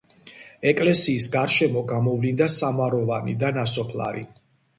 ეკლესიის 0.69 1.27
გარშემო 1.35 1.83
გამოვლინდა 1.91 2.49
სამაროვანი 2.55 3.37
და 3.45 3.53
ნასოფლარი. 3.61 4.27